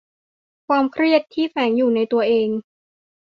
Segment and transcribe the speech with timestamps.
[0.67, 2.49] ความเครียดที่แฝงอยู่ในตัวเอง